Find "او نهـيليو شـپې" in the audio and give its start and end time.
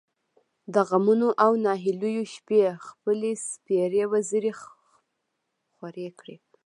1.43-2.61